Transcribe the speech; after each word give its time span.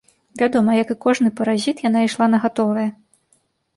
Вядома, 0.41 0.77
як 0.77 0.93
і 0.95 0.95
кожны 1.05 1.29
паразіт, 1.39 1.85
яна 1.89 1.99
ішла 2.07 2.25
на 2.35 2.43
гатовае. 2.47 2.89